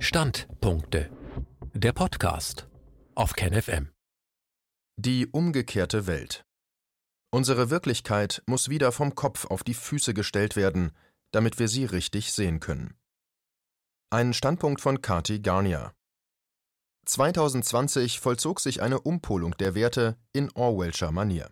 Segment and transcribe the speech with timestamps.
[0.00, 1.10] Standpunkte.
[1.74, 2.68] Der Podcast
[3.16, 3.90] auf KenFM.
[4.96, 6.46] Die umgekehrte Welt.
[7.32, 10.92] Unsere Wirklichkeit muss wieder vom Kopf auf die Füße gestellt werden,
[11.32, 12.96] damit wir sie richtig sehen können.
[14.08, 15.92] Ein Standpunkt von Kati Garnier.
[17.06, 21.50] 2020 vollzog sich eine Umpolung der Werte in Orwellscher Manier.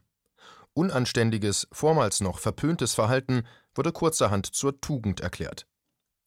[0.73, 3.43] Unanständiges, vormals noch verpöntes Verhalten
[3.75, 5.67] wurde kurzerhand zur Tugend erklärt.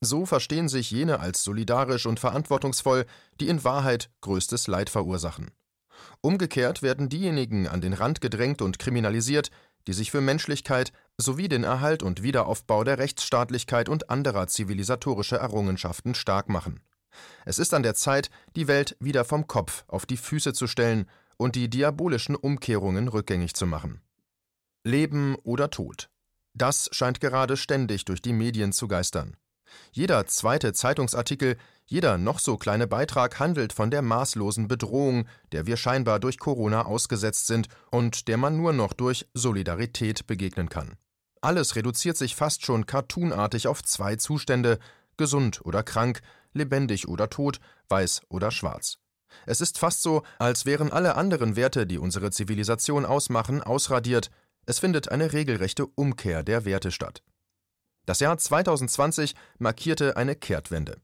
[0.02, 3.06] So verstehen sich jene als solidarisch und verantwortungsvoll,
[3.40, 5.52] die in Wahrheit größtes Leid verursachen.
[6.22, 9.52] Umgekehrt werden diejenigen an den Rand gedrängt und kriminalisiert,
[9.88, 16.16] die sich für Menschlichkeit sowie den Erhalt und Wiederaufbau der Rechtsstaatlichkeit und anderer zivilisatorischer Errungenschaften
[16.16, 16.82] stark machen.
[17.46, 21.10] Es ist an der Zeit, die Welt wieder vom Kopf auf die Füße zu stellen
[21.38, 24.02] und die diabolischen Umkehrungen rückgängig zu machen.
[24.84, 26.10] Leben oder Tod.
[26.54, 29.38] Das scheint gerade ständig durch die Medien zu geistern.
[29.92, 35.76] Jeder zweite Zeitungsartikel, jeder noch so kleine Beitrag handelt von der maßlosen Bedrohung, der wir
[35.76, 40.98] scheinbar durch Corona ausgesetzt sind und der man nur noch durch Solidarität begegnen kann.
[41.42, 44.78] Alles reduziert sich fast schon cartoonartig auf zwei Zustände
[45.18, 46.22] gesund oder krank,
[46.54, 48.98] lebendig oder tot, weiß oder schwarz.
[49.46, 54.32] Es ist fast so, als wären alle anderen Werte, die unsere Zivilisation ausmachen, ausradiert,
[54.66, 57.24] es findet eine regelrechte Umkehr der Werte statt.
[58.10, 60.98] Das Jahr 2020 markierte eine Kehrtwende.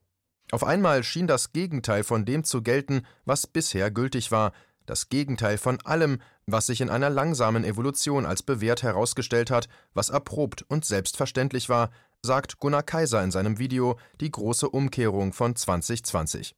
[0.49, 4.53] Auf einmal schien das Gegenteil von dem zu gelten, was bisher gültig war,
[4.87, 10.09] das Gegenteil von allem, was sich in einer langsamen Evolution als bewährt herausgestellt hat, was
[10.09, 11.91] erprobt und selbstverständlich war,
[12.23, 16.55] sagt Gunnar Kaiser in seinem Video Die große Umkehrung von 2020.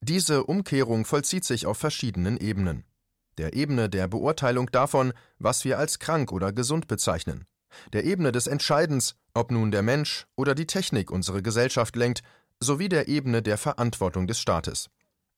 [0.00, 2.84] Diese Umkehrung vollzieht sich auf verschiedenen Ebenen.
[3.36, 7.44] Der Ebene der Beurteilung davon, was wir als krank oder gesund bezeichnen,
[7.92, 12.22] der Ebene des Entscheidens, ob nun der Mensch oder die Technik unsere Gesellschaft lenkt,
[12.60, 14.90] sowie der Ebene der Verantwortung des Staates.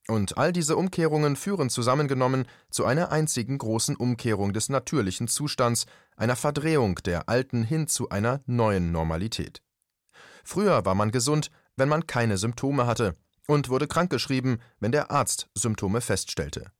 [0.09, 5.87] Und all diese Umkehrungen führen zusammengenommen zu einer einzigen großen Umkehrung des natürlichen Zustands,
[6.17, 9.63] einer Verdrehung der alten hin zu einer neuen Normalität.
[10.45, 13.17] Früher war man gesund, wenn man keine Symptome hatte,
[13.49, 16.71] und wurde krankgeschrieben, wenn der Arzt Symptome feststellte.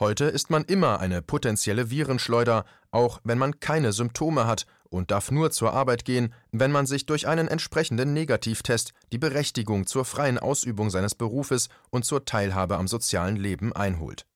[0.00, 5.30] Heute ist man immer eine potenzielle Virenschleuder, auch wenn man keine Symptome hat und darf
[5.30, 10.38] nur zur Arbeit gehen, wenn man sich durch einen entsprechenden Negativtest die Berechtigung zur freien
[10.38, 14.26] Ausübung seines Berufes und zur Teilhabe am sozialen Leben einholt.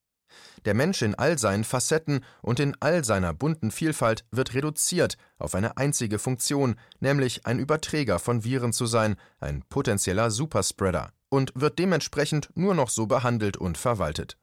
[0.65, 5.55] Der Mensch in all seinen Facetten und in all seiner bunten Vielfalt wird reduziert auf
[5.55, 11.79] eine einzige Funktion, nämlich ein Überträger von Viren zu sein, ein potenzieller Superspreader, und wird
[11.79, 14.37] dementsprechend nur noch so behandelt und verwaltet.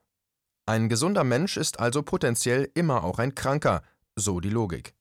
[0.68, 3.82] Ein gesunder Mensch ist also potenziell immer auch ein Kranker,
[4.16, 4.94] so die Logik.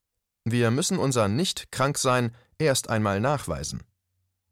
[0.43, 3.81] Wir müssen unser Nicht-Kranksein erst einmal nachweisen.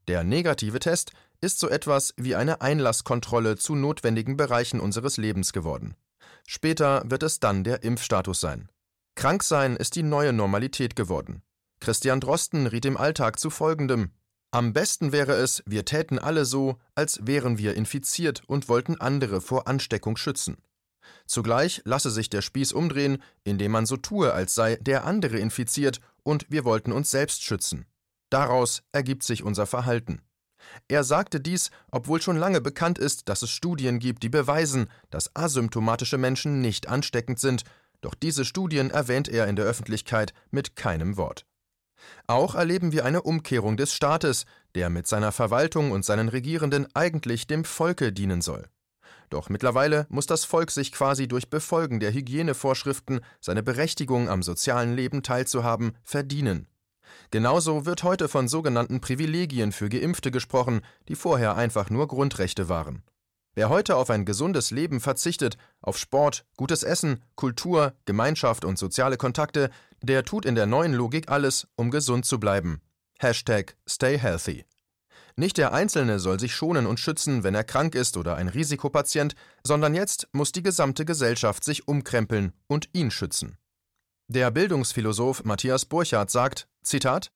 [0.07, 5.93] Der negative Test ist so etwas wie eine Einlasskontrolle zu notwendigen Bereichen unseres Lebens geworden.
[6.47, 8.69] Später wird es dann der Impfstatus sein.
[9.13, 11.43] Kranksein ist die neue Normalität geworden.
[11.79, 14.09] Christian Drosten riet im Alltag zu folgendem
[14.49, 19.41] Am besten wäre es, wir täten alle so, als wären wir infiziert und wollten andere
[19.41, 20.57] vor Ansteckung schützen.
[21.25, 25.99] Zugleich lasse sich der Spieß umdrehen, indem man so tue, als sei der andere infiziert
[26.23, 27.85] und wir wollten uns selbst schützen.
[28.29, 30.21] Daraus ergibt sich unser Verhalten.
[30.87, 35.35] Er sagte dies, obwohl schon lange bekannt ist, dass es Studien gibt, die beweisen, dass
[35.35, 37.63] asymptomatische Menschen nicht ansteckend sind,
[38.01, 41.45] doch diese Studien erwähnt er in der Öffentlichkeit mit keinem Wort.
[42.27, 47.47] Auch erleben wir eine Umkehrung des Staates, der mit seiner Verwaltung und seinen Regierenden eigentlich
[47.47, 48.67] dem Volke dienen soll.
[49.33, 54.95] Doch mittlerweile muss das Volk sich quasi durch Befolgen der Hygienevorschriften seine Berechtigung am sozialen
[54.95, 56.67] Leben teilzuhaben verdienen.
[57.31, 63.01] Genauso wird heute von sogenannten Privilegien für Geimpfte gesprochen, die vorher einfach nur Grundrechte waren.
[63.55, 69.17] Wer heute auf ein gesundes Leben verzichtet, auf Sport, gutes Essen, Kultur, Gemeinschaft und soziale
[69.17, 69.71] Kontakte,
[70.03, 72.81] der tut in der neuen Logik alles, um gesund zu bleiben.
[73.17, 74.63] Hashtag Stay Healthy.
[75.35, 79.33] Nicht der Einzelne soll sich schonen und schützen, wenn er krank ist oder ein Risikopatient,
[79.65, 83.57] sondern jetzt muss die gesamte Gesellschaft sich umkrempeln und ihn schützen.
[84.27, 87.31] Der Bildungsphilosoph Matthias Burchardt sagt, Zitat,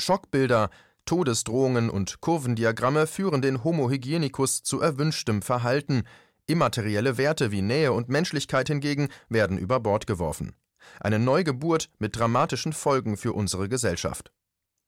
[0.00, 0.70] Schockbilder,
[1.04, 6.02] Todesdrohungen und Kurvendiagramme führen den Homo hygienicus zu erwünschtem Verhalten,
[6.46, 10.56] immaterielle Werte wie Nähe und Menschlichkeit hingegen werden über Bord geworfen.
[11.00, 14.32] Eine Neugeburt mit dramatischen Folgen für unsere Gesellschaft.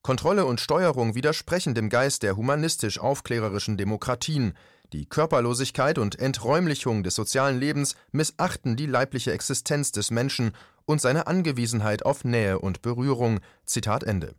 [0.02, 4.54] Kontrolle und Steuerung widersprechen dem Geist der humanistisch-aufklärerischen Demokratien.
[4.92, 10.52] Die Körperlosigkeit und Enträumlichung des sozialen Lebens missachten die leibliche Existenz des Menschen
[10.86, 13.40] und seine Angewiesenheit auf Nähe und Berührung.
[13.66, 14.34] Zitat Ende.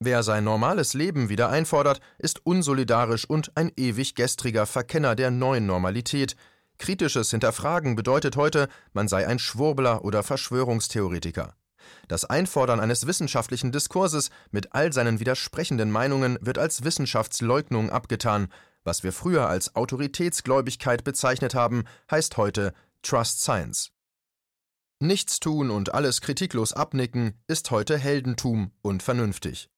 [0.00, 5.66] Wer sein normales Leben wieder einfordert, ist unsolidarisch und ein ewig gestriger Verkenner der neuen
[5.66, 6.36] Normalität.
[6.78, 11.54] Kritisches Hinterfragen bedeutet heute, man sei ein Schwurbler oder Verschwörungstheoretiker.
[12.08, 18.48] Das Einfordern eines wissenschaftlichen Diskurses mit all seinen widersprechenden Meinungen wird als Wissenschaftsleugnung abgetan.
[18.84, 23.90] Was wir früher als Autoritätsgläubigkeit bezeichnet haben, heißt heute Trust Science.
[25.00, 29.70] Nichts tun und alles kritiklos abnicken ist heute Heldentum und vernünftig.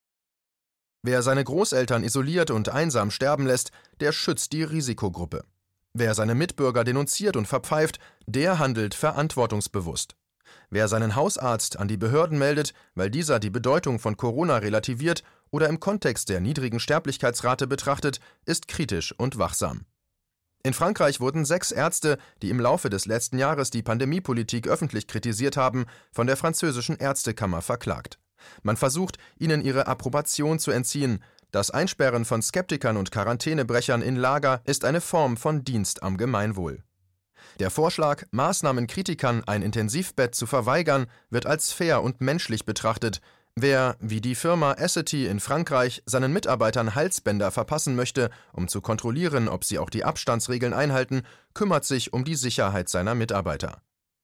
[1.02, 3.70] Wer seine Großeltern isoliert und einsam sterben lässt,
[4.00, 5.44] der schützt die Risikogruppe.
[5.92, 10.14] Wer seine Mitbürger denunziert und verpfeift, der handelt verantwortungsbewusst.
[10.70, 15.68] Wer seinen Hausarzt an die Behörden meldet, weil dieser die Bedeutung von Corona relativiert oder
[15.68, 19.86] im Kontext der niedrigen Sterblichkeitsrate betrachtet, ist kritisch und wachsam.
[20.62, 25.56] In Frankreich wurden sechs Ärzte, die im Laufe des letzten Jahres die Pandemiepolitik öffentlich kritisiert
[25.56, 28.18] haben, von der französischen Ärztekammer verklagt.
[28.62, 31.22] Man versucht, ihnen ihre Approbation zu entziehen.
[31.50, 36.82] Das Einsperren von Skeptikern und Quarantänebrechern in Lager ist eine Form von Dienst am Gemeinwohl.
[37.58, 43.20] Der Vorschlag, Maßnahmenkritikern ein Intensivbett zu verweigern, wird als fair und menschlich betrachtet.
[43.56, 49.48] Wer, wie die Firma Essity in Frankreich, seinen Mitarbeitern Halsbänder verpassen möchte, um zu kontrollieren,
[49.48, 51.22] ob sie auch die Abstandsregeln einhalten,
[51.52, 53.82] kümmert sich um die Sicherheit seiner Mitarbeiter.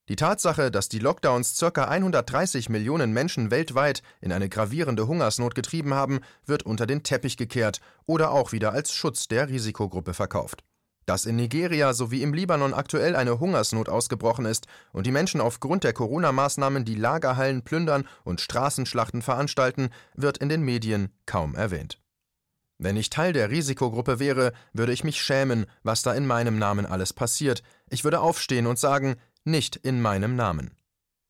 [0.09, 1.85] Die Tatsache, dass die Lockdowns ca.
[1.85, 7.81] 130 Millionen Menschen weltweit in eine gravierende Hungersnot getrieben haben, wird unter den Teppich gekehrt
[8.07, 10.63] oder auch wieder als Schutz der Risikogruppe verkauft.
[11.07, 15.85] Dass in Nigeria sowie im Libanon aktuell eine Hungersnot ausgebrochen ist und die Menschen aufgrund
[15.85, 22.01] der Corona-Maßnahmen die Lagerhallen plündern und Straßenschlachten veranstalten, wird in den Medien kaum erwähnt.
[22.79, 26.85] Wenn ich Teil der Risikogruppe wäre, würde ich mich schämen, was da in meinem Namen
[26.85, 27.63] alles passiert.
[27.89, 30.73] Ich würde aufstehen und sagen, nicht in meinem Namen.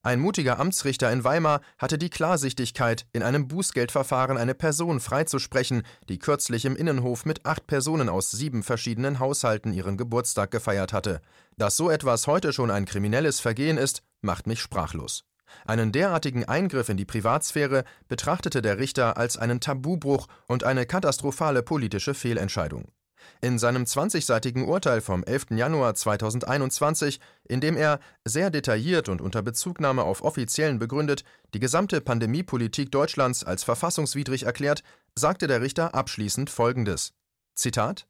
[0.06, 6.20] Ein mutiger Amtsrichter in Weimar hatte die Klarsichtigkeit, in einem Bußgeldverfahren eine Person freizusprechen, die
[6.20, 11.22] kürzlich im Innenhof mit acht Personen aus sieben verschiedenen Haushalten ihren Geburtstag gefeiert hatte.
[11.56, 15.24] Dass so etwas heute schon ein kriminelles Vergehen ist, macht mich sprachlos.
[15.64, 21.64] Einen derartigen Eingriff in die Privatsphäre betrachtete der Richter als einen Tabubruch und eine katastrophale
[21.64, 22.92] politische Fehlentscheidung
[23.40, 25.46] in seinem 20-seitigen Urteil vom 11.
[25.50, 31.24] Januar 2021, in dem er, sehr detailliert und unter Bezugnahme auf offiziellen begründet,
[31.54, 34.82] die gesamte Pandemiepolitik Deutschlands als verfassungswidrig erklärt,
[35.14, 37.12] sagte der Richter abschließend Folgendes:
[37.54, 38.06] Zitat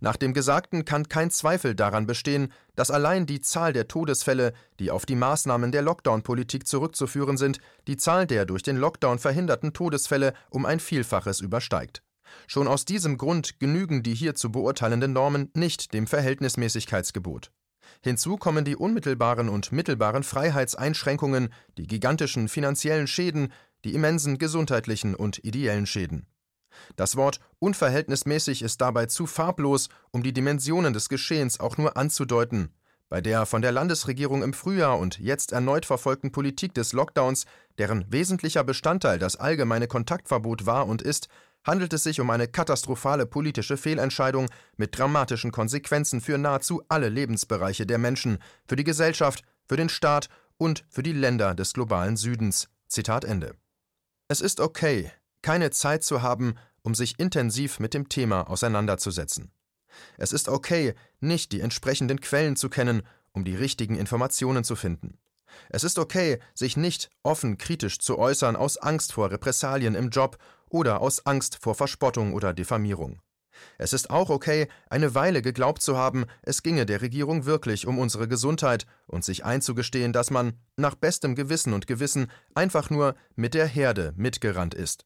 [0.00, 4.90] nach dem Gesagten kann kein Zweifel daran bestehen, dass allein die Zahl der Todesfälle, die
[4.90, 10.34] auf die Maßnahmen der Lockdown-Politik zurückzuführen sind, die Zahl der durch den Lockdown verhinderten Todesfälle
[10.50, 12.02] um ein Vielfaches übersteigt.
[12.46, 17.50] Schon aus diesem Grund genügen die hier zu beurteilenden Normen nicht dem Verhältnismäßigkeitsgebot.
[18.02, 23.52] Hinzu kommen die unmittelbaren und mittelbaren Freiheitseinschränkungen, die gigantischen finanziellen Schäden,
[23.84, 26.26] die immensen gesundheitlichen und ideellen Schäden.
[26.96, 32.70] Das Wort unverhältnismäßig ist dabei zu farblos, um die Dimensionen des Geschehens auch nur anzudeuten.
[33.08, 37.44] Bei der von der Landesregierung im Frühjahr und jetzt erneut verfolgten Politik des Lockdowns,
[37.76, 41.28] deren wesentlicher Bestandteil das allgemeine Kontaktverbot war und ist,
[41.64, 47.86] handelt es sich um eine katastrophale politische Fehlentscheidung mit dramatischen Konsequenzen für nahezu alle Lebensbereiche
[47.86, 52.68] der Menschen, für die Gesellschaft, für den Staat und für die Länder des globalen Südens.
[52.88, 53.54] Zitat Ende.
[54.28, 55.10] Es ist okay,
[55.42, 59.52] keine Zeit zu haben, um sich intensiv mit dem Thema auseinanderzusetzen.
[60.16, 65.18] Es ist okay, nicht die entsprechenden Quellen zu kennen, um die richtigen Informationen zu finden.
[65.68, 70.38] Es ist okay, sich nicht offen kritisch zu äußern aus Angst vor Repressalien im Job
[70.68, 73.20] oder aus Angst vor Verspottung oder Diffamierung.
[73.78, 77.98] Es ist auch okay, eine Weile geglaubt zu haben, es ginge der Regierung wirklich um
[77.98, 83.54] unsere Gesundheit und sich einzugestehen, dass man, nach bestem Gewissen und Gewissen, einfach nur mit
[83.54, 85.04] der Herde mitgerannt ist.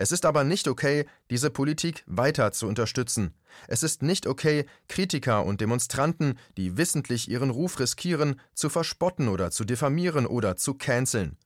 [0.00, 3.34] Es ist aber nicht okay, diese Politik weiter zu unterstützen.
[3.68, 9.50] Es ist nicht okay, Kritiker und Demonstranten, die wissentlich ihren Ruf riskieren, zu verspotten oder
[9.50, 11.36] zu diffamieren oder zu canceln.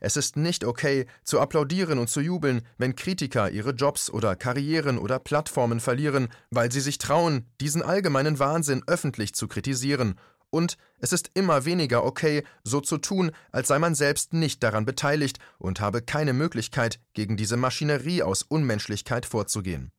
[0.00, 4.96] Es ist nicht okay, zu applaudieren und zu jubeln, wenn Kritiker ihre Jobs oder Karrieren
[4.96, 10.18] oder Plattformen verlieren, weil sie sich trauen, diesen allgemeinen Wahnsinn öffentlich zu kritisieren.
[10.50, 14.84] Und es ist immer weniger okay, so zu tun, als sei man selbst nicht daran
[14.84, 19.90] beteiligt und habe keine Möglichkeit, gegen diese Maschinerie aus Unmenschlichkeit vorzugehen.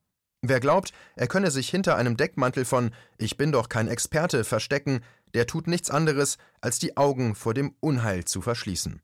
[0.42, 5.00] Wer glaubt, er könne sich hinter einem Deckmantel von Ich bin doch kein Experte verstecken,
[5.34, 9.02] der tut nichts anderes, als die Augen vor dem Unheil zu verschließen.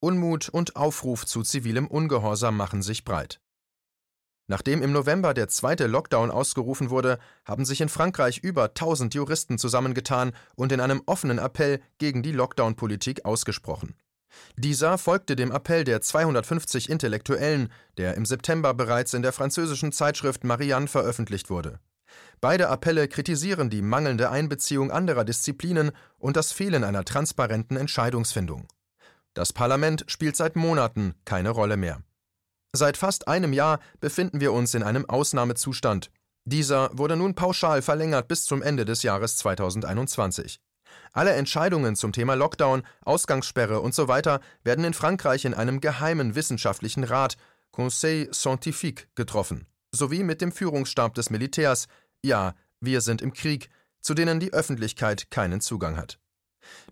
[0.00, 3.40] Unmut und Aufruf zu zivilem Ungehorsam machen sich breit.
[4.50, 9.58] Nachdem im November der zweite Lockdown ausgerufen wurde, haben sich in Frankreich über 1000 Juristen
[9.58, 13.94] zusammengetan und in einem offenen Appell gegen die Lockdown-Politik ausgesprochen.
[14.56, 20.44] Dieser folgte dem Appell der 250 Intellektuellen, der im September bereits in der französischen Zeitschrift
[20.44, 21.78] Marianne veröffentlicht wurde.
[22.40, 28.66] Beide Appelle kritisieren die mangelnde Einbeziehung anderer Disziplinen und das Fehlen einer transparenten Entscheidungsfindung.
[29.34, 32.02] Das Parlament spielt seit Monaten keine Rolle mehr.
[32.78, 36.12] Seit fast einem Jahr befinden wir uns in einem Ausnahmezustand.
[36.44, 40.60] Dieser wurde nun pauschal verlängert bis zum Ende des Jahres 2021.
[41.12, 44.22] Alle Entscheidungen zum Thema Lockdown, Ausgangssperre usw.
[44.22, 47.36] So werden in Frankreich in einem geheimen wissenschaftlichen Rat
[47.72, 51.88] Conseil Scientifique getroffen, sowie mit dem Führungsstab des Militärs,
[52.22, 53.70] ja, wir sind im Krieg,
[54.02, 56.20] zu denen die Öffentlichkeit keinen Zugang hat.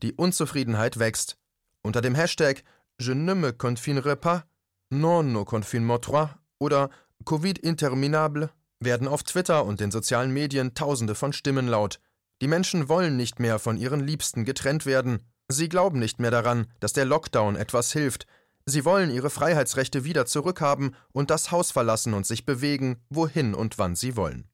[0.03, 1.37] Die Unzufriedenheit wächst.
[1.83, 2.65] Unter dem Hashtag
[2.99, 4.43] Je ne me confinerai pas,
[4.91, 6.91] non no confinement trois oder
[7.25, 8.51] Covid interminable
[8.81, 11.99] werden auf Twitter und den sozialen Medien Tausende von Stimmen laut.
[12.43, 15.21] Die Menschen wollen nicht mehr von ihren Liebsten getrennt werden.
[15.49, 18.27] Sie glauben nicht mehr daran, dass der Lockdown etwas hilft.
[18.67, 23.79] Sie wollen ihre Freiheitsrechte wieder zurückhaben und das Haus verlassen und sich bewegen, wohin und
[23.79, 24.49] wann sie wollen.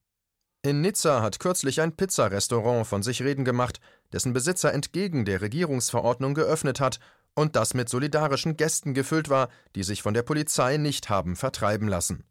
[0.64, 3.80] In Nizza hat kürzlich ein Pizzarestaurant von sich reden gemacht,
[4.12, 7.00] dessen Besitzer entgegen der Regierungsverordnung geöffnet hat
[7.34, 11.88] und das mit solidarischen Gästen gefüllt war, die sich von der Polizei nicht haben vertreiben
[11.88, 12.24] lassen.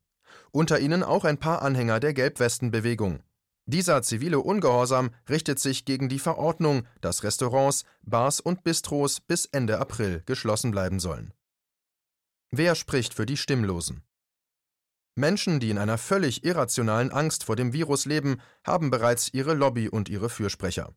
[0.51, 3.23] Unter ihnen auch ein paar Anhänger der Gelbwestenbewegung.
[3.65, 9.79] Dieser zivile Ungehorsam richtet sich gegen die Verordnung, dass Restaurants, Bars und Bistros bis Ende
[9.79, 11.33] April geschlossen bleiben sollen.
[12.49, 14.03] Wer spricht für die Stimmlosen?
[15.15, 19.89] Menschen, die in einer völlig irrationalen Angst vor dem Virus leben, haben bereits ihre Lobby
[19.89, 20.93] und ihre Fürsprecher.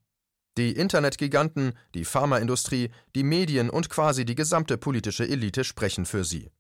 [0.57, 6.51] Die Internetgiganten, die Pharmaindustrie, die Medien und quasi die gesamte politische Elite sprechen für sie.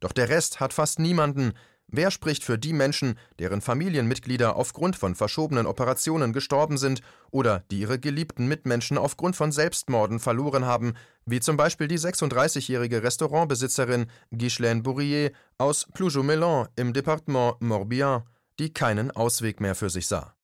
[0.00, 1.54] Doch der Rest hat fast niemanden,
[1.90, 7.00] Wer spricht für die Menschen, deren Familienmitglieder aufgrund von verschobenen Operationen gestorben sind
[7.30, 10.92] oder die ihre geliebten Mitmenschen aufgrund von Selbstmorden verloren haben,
[11.24, 18.24] wie zum Beispiel die 36-jährige Restaurantbesitzerin Ghislaine Bourrier aus Ploujoux-Melun im Departement Morbihan,
[18.58, 20.34] die keinen Ausweg mehr für sich sah?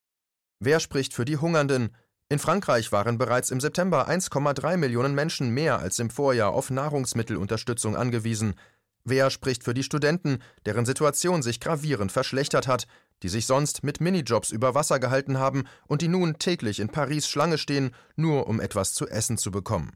[0.60, 1.94] Wer spricht für die Hungernden?
[2.34, 7.94] In Frankreich waren bereits im September 1,3 Millionen Menschen mehr als im Vorjahr auf Nahrungsmittelunterstützung
[7.94, 8.56] angewiesen.
[9.04, 12.88] Wer spricht für die Studenten, deren Situation sich gravierend verschlechtert hat,
[13.22, 17.28] die sich sonst mit Minijobs über Wasser gehalten haben und die nun täglich in Paris
[17.28, 19.92] Schlange stehen, nur um etwas zu essen zu bekommen?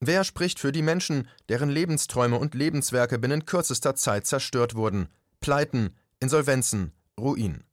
[0.00, 5.10] Wer spricht für die Menschen, deren Lebensträume und Lebenswerke binnen kürzester Zeit zerstört wurden?
[5.42, 7.67] Pleiten, Insolvenzen, Ruin.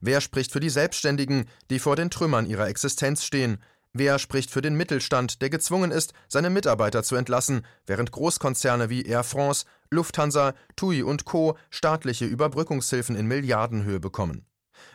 [0.00, 3.58] Wer spricht für die Selbstständigen, die vor den Trümmern ihrer Existenz stehen,
[3.96, 9.02] Wer spricht für den Mittelstand, der gezwungen ist, seine Mitarbeiter zu entlassen, während Großkonzerne wie
[9.02, 11.56] Air France, Lufthansa, TUI und Co.
[11.70, 14.46] staatliche Überbrückungshilfen in Milliardenhöhe bekommen?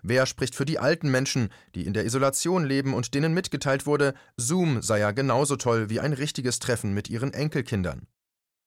[0.03, 4.13] Wer spricht für die alten Menschen, die in der Isolation leben und denen mitgeteilt wurde,
[4.35, 8.05] Zoom sei ja genauso toll wie ein richtiges Treffen mit ihren Enkelkindern?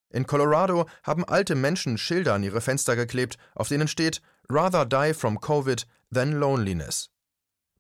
[0.09, 5.13] In Colorado haben alte Menschen Schilder an ihre Fenster geklebt, auf denen steht Rather die
[5.13, 7.09] from Covid than loneliness.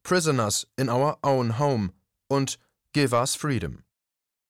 [0.03, 1.93] Prisoners in our own home
[2.29, 2.59] und
[2.93, 3.85] Give us freedom.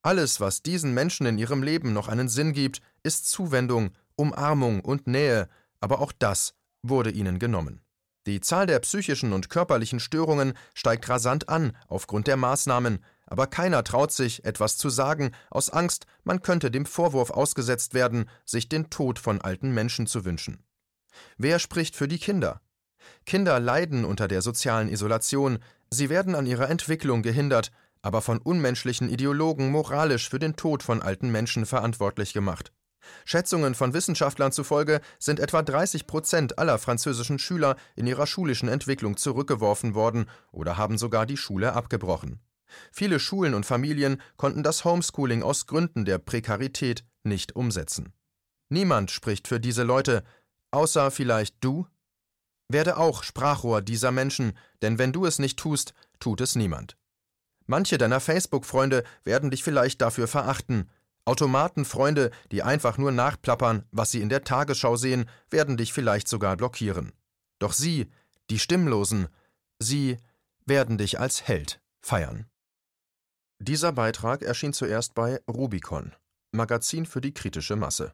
[0.02, 5.06] Alles, was diesen Menschen in ihrem Leben noch einen Sinn gibt, ist Zuwendung, Umarmung und
[5.06, 5.48] Nähe,
[5.80, 7.82] aber auch das wurde ihnen genommen.
[8.26, 13.84] Die Zahl der psychischen und körperlichen Störungen steigt rasant an aufgrund der Maßnahmen, aber keiner
[13.84, 18.90] traut sich, etwas zu sagen, aus Angst, man könnte dem Vorwurf ausgesetzt werden, sich den
[18.90, 20.64] Tod von alten Menschen zu wünschen.
[21.36, 22.60] Wer spricht für die Kinder?
[23.26, 25.58] Kinder leiden unter der sozialen Isolation,
[25.90, 31.02] sie werden an ihrer Entwicklung gehindert, aber von unmenschlichen Ideologen moralisch für den Tod von
[31.02, 32.72] alten Menschen verantwortlich gemacht.
[33.24, 39.16] Schätzungen von Wissenschaftlern zufolge sind etwa 30 Prozent aller französischen Schüler in ihrer schulischen Entwicklung
[39.16, 42.40] zurückgeworfen worden oder haben sogar die Schule abgebrochen.
[42.90, 48.12] Viele Schulen und Familien konnten das Homeschooling aus Gründen der Prekarität nicht umsetzen.
[48.70, 50.24] Niemand spricht für diese Leute,
[50.70, 51.86] außer vielleicht du
[52.72, 56.96] werde auch Sprachrohr dieser Menschen, denn wenn du es nicht tust, tut es niemand.
[57.66, 60.90] Manche deiner Facebook-Freunde werden dich vielleicht dafür verachten.
[61.24, 66.56] Automatenfreunde, die einfach nur nachplappern, was sie in der Tagesschau sehen, werden dich vielleicht sogar
[66.56, 67.12] blockieren.
[67.58, 68.10] Doch sie,
[68.50, 69.28] die Stimmlosen,
[69.78, 70.16] sie
[70.66, 72.46] werden dich als Held feiern.
[73.60, 76.12] Dieser Beitrag erschien zuerst bei Rubicon,
[76.50, 78.12] Magazin für die kritische Masse.